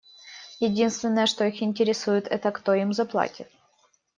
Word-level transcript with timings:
Единственное, 0.59 1.27
что 1.27 1.45
их 1.45 1.61
интересует,— 1.61 2.25
это 2.27 2.49
кто 2.49 2.73
им 2.73 2.91
заплатит. 2.91 3.51